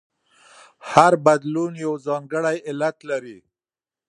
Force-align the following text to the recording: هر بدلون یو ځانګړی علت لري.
هر 0.91 1.13
بدلون 1.25 1.71
یو 1.85 1.93
ځانګړی 2.07 2.57
علت 2.69 2.97
لري. 3.09 3.37